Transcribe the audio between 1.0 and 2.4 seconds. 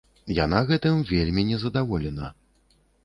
вельмі незадаволена.